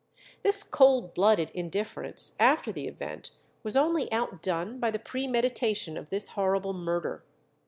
[0.41, 3.29] This cold blooded indifference after the event
[3.61, 7.23] was only outdone by the premeditation of this horrible murder.